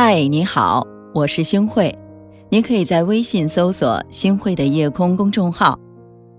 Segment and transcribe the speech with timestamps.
[0.00, 1.92] 嗨，你好，我是星慧。
[2.50, 5.76] 你可以在微信搜索“星慧的夜空”公众号，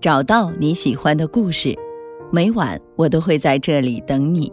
[0.00, 1.76] 找到你喜欢的故事。
[2.32, 4.50] 每晚我都会在这里等你。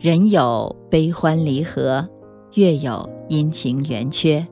[0.00, 2.04] 人有悲欢离合，
[2.54, 4.44] 月有阴晴圆缺，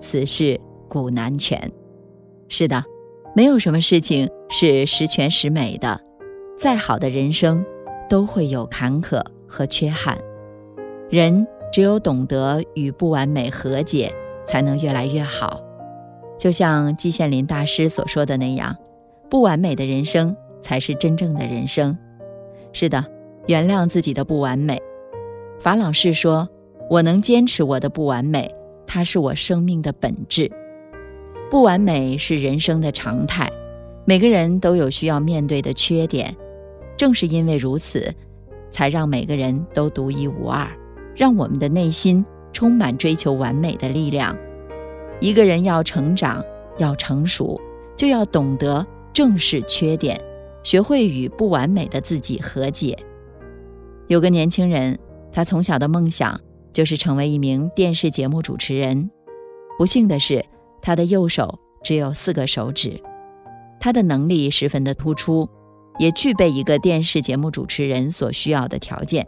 [0.00, 1.70] 此事古难全。
[2.48, 2.84] 是的，
[3.32, 6.00] 没有什么事情是十全十美的，
[6.58, 7.64] 再好的人生
[8.10, 10.18] 都会有坎坷和缺憾。
[11.08, 11.46] 人。
[11.72, 14.12] 只有懂得与不完美和解，
[14.46, 15.60] 才能越来越好。
[16.38, 18.76] 就像季羡林大师所说的那样，
[19.30, 21.96] 不完美的人生才是真正的人生。
[22.72, 23.04] 是的，
[23.46, 24.80] 原谅自己的不完美。
[25.60, 26.48] 法老士说
[26.90, 28.54] ：“我能坚持我的不完美，
[28.86, 30.50] 它是我生命的本质。
[31.50, 33.50] 不完美是人生的常态，
[34.04, 36.34] 每个人都有需要面对的缺点。
[36.96, 38.14] 正是因为如此，
[38.70, 40.68] 才让每个人都独一无二。”
[41.16, 44.36] 让我们的内心充满追求完美的力量。
[45.20, 46.42] 一个人要成长、
[46.78, 47.58] 要成熟，
[47.96, 50.20] 就要懂得正视缺点，
[50.62, 52.96] 学会与不完美的自己和解。
[54.08, 54.96] 有个年轻人，
[55.32, 56.38] 他从小的梦想
[56.72, 59.10] 就是成为一名电视节目主持人。
[59.78, 60.44] 不幸的是，
[60.82, 63.00] 他的右手只有四个手指。
[63.80, 65.48] 他的能力十分的突出，
[65.98, 69.26] 也具备一个电视节目主持人所需要的条件。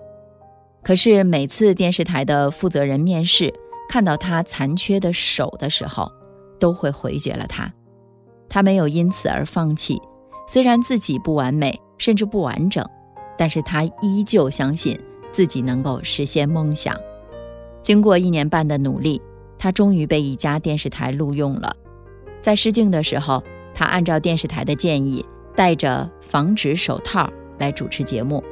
[0.82, 3.52] 可是每次电视台的负责人面试，
[3.88, 6.10] 看到他残缺的手的时候，
[6.58, 7.72] 都会回绝了他。
[8.48, 9.98] 他没有因此而放弃，
[10.48, 12.84] 虽然自己不完美，甚至不完整，
[13.36, 14.98] 但是他依旧相信
[15.32, 16.96] 自己能够实现梦想。
[17.82, 19.20] 经过一年半的努力，
[19.58, 21.74] 他终于被一家电视台录用了。
[22.40, 23.42] 在试镜的时候，
[23.74, 28.42] 他按照电视台的建议，戴着防指手套来主持节目。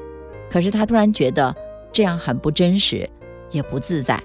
[0.51, 1.55] 可是他突然觉得。
[1.97, 3.09] 这样很不真实，
[3.51, 4.23] 也不自在，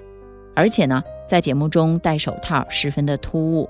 [0.54, 3.66] 而且呢，在节目中戴手套十分的突兀，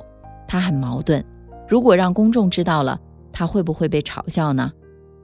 [0.49, 1.25] 他很矛盾。
[1.69, 3.01] 如果让公众知道了，
[3.33, 4.73] 他会不会被嘲笑呢？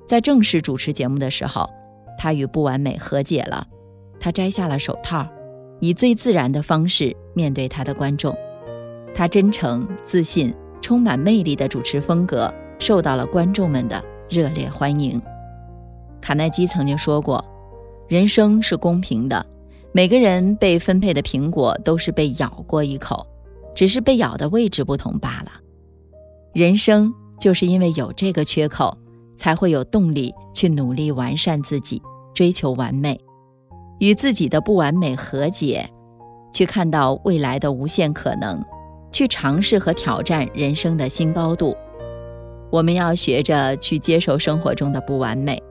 [0.07, 1.69] 在正式主持节目的时候，
[2.17, 3.67] 他与不完美和解了，
[4.21, 5.27] 他摘下了手套，
[5.81, 8.33] 以最自然的方式面对他的观众。
[9.13, 14.01] 他真诚、自信、充满魅力的主持风格受到了观众们的
[14.31, 15.21] 热烈欢迎。
[16.21, 17.45] 卡耐基曾经说过。
[18.09, 19.45] 人生是公平的，
[19.93, 23.27] 每个人被分配的苹果都是被咬过一口，
[23.75, 25.53] 只是被咬的位置不同罢了。
[26.55, 28.97] 人生就是因为有这个缺口，
[29.37, 32.01] 才会有动力去努力完善自己，
[32.33, 33.21] 追求完美，
[34.01, 35.87] 与自己的不完美和解，
[36.55, 38.65] 去看到未来的无限可能，
[39.13, 41.77] 去尝试和挑战人生的新高度。
[42.73, 45.63] 我们要学着去接受生活中的不完美。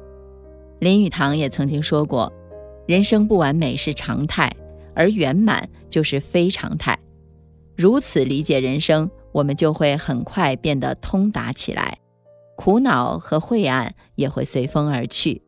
[0.80, 2.32] 林语堂也曾经说过
[2.86, 4.52] ：“人生不完美是常态，
[4.94, 6.98] 而圆满就是非常态。”
[7.76, 11.98] 如此理解人生，我们就会很快变得通达起来，
[12.56, 15.42] 苦恼和晦暗也会随风而去。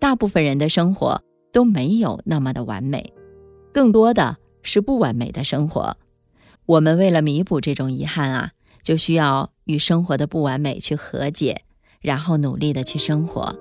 [0.00, 1.22] 大部分人的生活
[1.52, 3.12] 都没有那么的完美，
[3.72, 5.98] 更多的是不完美的生活。
[6.66, 11.62] 我们为了弥补这种遗憾啊，就需要与生活的不完美去和解，
[12.00, 13.58] 然后努力的去生活。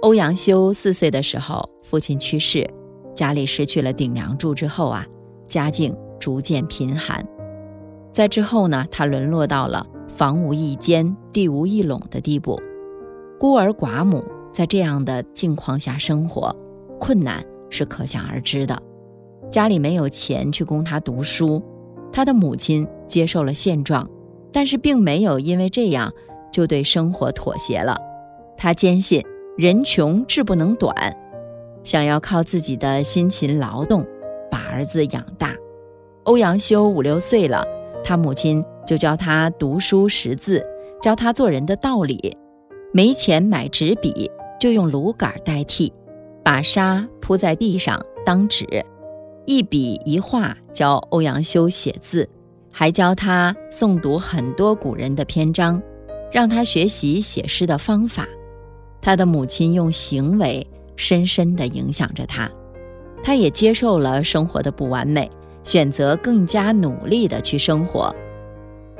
[0.00, 2.68] 欧阳修四岁的时候，父亲去世，
[3.14, 5.04] 家里失去了顶梁柱之后啊，
[5.46, 7.24] 家境逐渐贫寒。
[8.12, 12.60] 在之后呢，他沦落到了房无一间、地无一垄的地步，
[13.38, 16.54] 孤儿寡母在这样的境况下生活，
[16.98, 18.80] 困难是可想而知的。
[19.50, 21.62] 家里没有钱去供他读书，
[22.10, 24.08] 他的母亲接受了现状，
[24.50, 26.10] 但是并没有因为这样
[26.50, 27.98] 就对生活妥协了，
[28.56, 29.22] 他坚信。
[29.60, 31.14] 人穷志不能短，
[31.84, 34.06] 想要靠自己的辛勤劳动
[34.50, 35.54] 把儿子养大。
[36.24, 37.62] 欧阳修五六岁了，
[38.02, 40.64] 他母亲就教他读书识字，
[41.02, 42.34] 教他做人的道理。
[42.94, 45.92] 没钱买纸笔，就用芦杆代替，
[46.42, 48.64] 把沙铺在地上当纸，
[49.44, 52.26] 一笔一画教欧阳修写字，
[52.72, 55.82] 还教他诵读很多古人的篇章，
[56.32, 58.26] 让他学习写诗的方法。
[59.00, 60.66] 他的母亲用行为
[60.96, 62.50] 深深的影响着他，
[63.22, 65.30] 他也接受了生活的不完美，
[65.62, 68.14] 选择更加努力的去生活。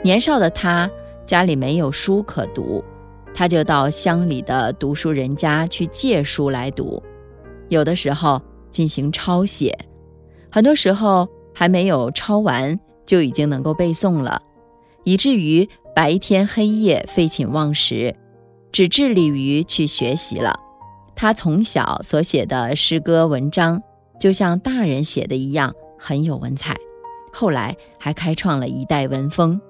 [0.03, 0.91] 年少的他
[1.27, 2.83] 家里没有书可读，
[3.35, 7.03] 他就到乡里的读书人家去借书来读，
[7.69, 9.77] 有的时候进行抄写，
[10.51, 14.41] 很多时候还没有抄完就已经能够背诵了，
[15.05, 18.17] 以至于白天黑夜废寝忘食。
[18.73, 20.55] 只致力于去学习了。
[21.15, 23.83] 他从小所写的诗歌文章，
[24.19, 26.77] 就像大人写的一样，很有文采。
[27.33, 29.61] 后来还开创了一代文风。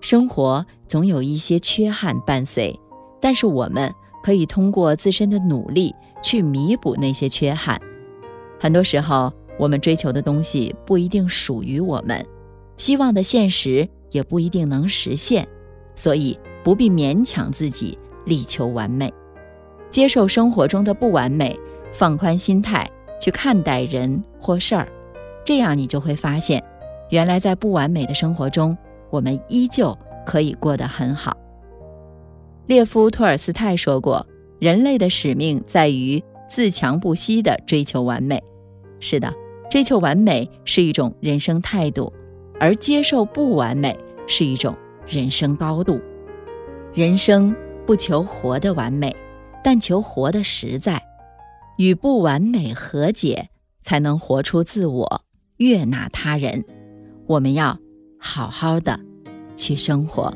[0.00, 2.78] 生活总有一些缺憾伴随，
[3.20, 3.92] 但是我们
[4.22, 7.78] 可以通过自身的努力去弥补那些缺憾。
[8.60, 12.24] 很多时候，我们追求的东西不一定属于我们，
[12.76, 15.46] 希望的现实也不一定能实现，
[15.96, 17.98] 所以不必勉强自己。
[18.28, 19.12] 力求完美，
[19.90, 21.58] 接受生活中的不完美，
[21.92, 22.88] 放宽心态
[23.20, 24.86] 去看待人或事儿，
[25.44, 26.62] 这样你就会发现，
[27.10, 28.76] 原来在不完美的生活中，
[29.10, 31.36] 我们依旧可以过得很好。
[32.66, 34.24] 列夫·托尔斯泰说过
[34.60, 38.40] ：“人类的使命在于自强不息地追求完美。”
[39.00, 39.32] 是的，
[39.70, 42.12] 追求完美是一种人生态度，
[42.60, 44.74] 而接受不完美是一种
[45.06, 45.98] 人生高度。
[46.92, 47.54] 人生。
[47.88, 49.16] 不求活的完美，
[49.64, 51.02] 但求活的实在，
[51.78, 53.48] 与不完美和解，
[53.80, 55.22] 才能活出自我，
[55.56, 56.62] 悦纳他人。
[57.26, 57.78] 我们要
[58.20, 59.00] 好好的
[59.56, 60.30] 去生活。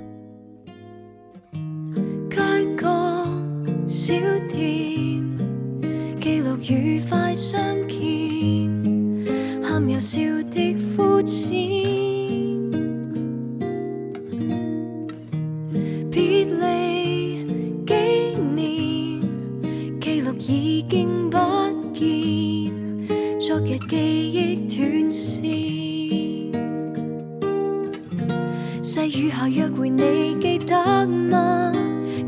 [29.96, 31.72] 你記得嗎？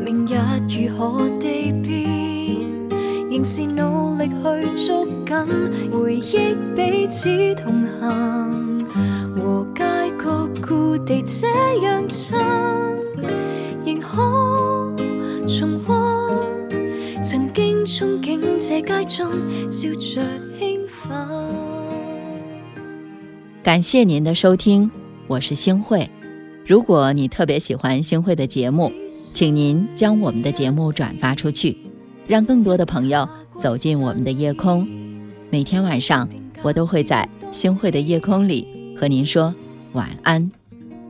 [0.06, 5.46] 明日如何地變，仍是努力去捉緊
[5.92, 7.28] 回憶，彼此
[7.62, 8.59] 同行。
[11.10, 11.50] 可重
[17.24, 18.22] 曾憧憬
[18.60, 19.40] 街中
[19.72, 20.24] 笑
[23.64, 24.92] 感谢您的收听，
[25.26, 26.08] 我是星慧。
[26.64, 28.92] 如果你特别喜欢星慧的节目，
[29.34, 31.76] 请您将我们的节目转发出去，
[32.28, 33.28] 让更多的朋友
[33.60, 34.88] 走进我们的夜空。
[35.50, 36.30] 每天晚上，
[36.62, 39.54] 我都会在星慧的夜空里和您说
[39.94, 40.52] 晚安。